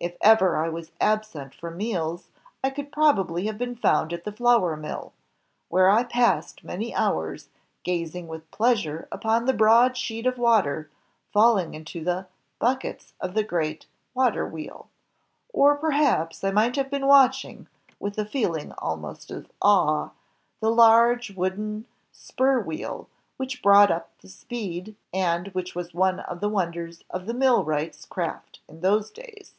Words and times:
If 0.00 0.18
ever 0.20 0.58
I 0.62 0.68
was 0.68 0.90
absent 1.00 1.54
from 1.54 1.78
meals, 1.78 2.28
I 2.62 2.68
could 2.68 2.92
probably 2.92 3.46
have 3.46 3.56
been 3.56 3.74
found 3.74 4.12
at 4.12 4.24
the 4.24 4.32
flour 4.32 4.76
mill..., 4.76 5.14
where 5.70 5.88
I 5.88 6.04
passed 6.04 6.62
many 6.62 6.94
hours, 6.94 7.48
gazing 7.84 8.28
with 8.28 8.50
pleasure 8.50 9.08
upon 9.10 9.46
the 9.46 9.54
broad 9.54 9.96
sheet 9.96 10.26
of 10.26 10.36
water 10.36 10.90
falling 11.32 11.72
into 11.72 12.04
the... 12.04 12.26
buckets 12.58 13.14
of 13.18 13.32
the 13.32 13.42
great... 13.44 13.86
water 14.12 14.46
wheel; 14.46 14.90
or, 15.54 15.74
perhaps, 15.74 16.44
I 16.44 16.50
might 16.50 16.76
have 16.76 16.90
been 16.90 17.06
watch 17.06 17.42
ing, 17.42 17.66
with 17.98 18.18
a 18.18 18.26
feeling 18.26 18.72
almost 18.76 19.30
of 19.30 19.50
awe, 19.62 20.10
the 20.60 20.70
large 20.70 21.30
wooden 21.34 21.86
spur 22.12 22.58
INVENTIONS 22.60 22.60
OF 22.60 22.66
MANUFACTURE 22.68 22.90
AND 22.90 23.38
PRODUCTION 23.38 23.38
wheel, 23.38 23.38
which 23.38 23.62
brought 23.62 23.90
up 23.90 24.18
the 24.20 24.28
speed, 24.28 24.96
and 25.14 25.48
which 25.54 25.74
was 25.74 25.94
one 25.94 26.20
of 26.20 26.40
the 26.40 26.50
wonders 26.50 27.04
of 27.08 27.24
the 27.24 27.32
millwright's 27.32 28.04
craft 28.04 28.60
in 28.68 28.82
those 28.82 29.10
days." 29.10 29.54